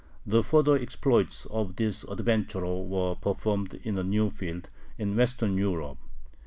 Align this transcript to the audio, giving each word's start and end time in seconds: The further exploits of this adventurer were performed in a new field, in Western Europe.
The 0.25 0.41
further 0.43 0.75
exploits 0.75 1.45
of 1.45 1.75
this 1.75 2.03
adventurer 2.05 2.81
were 2.81 3.13
performed 3.13 3.75
in 3.83 3.99
a 3.99 4.03
new 4.03 4.31
field, 4.31 4.67
in 4.97 5.15
Western 5.15 5.59
Europe. 5.59 5.99